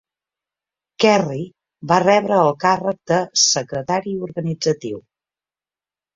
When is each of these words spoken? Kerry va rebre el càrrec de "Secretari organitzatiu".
Kerry 1.03 1.43
va 1.91 1.99
rebre 2.05 2.39
el 2.47 2.49
càrrec 2.65 2.99
de 3.13 3.21
"Secretari 3.43 4.17
organitzatiu". 4.31 5.01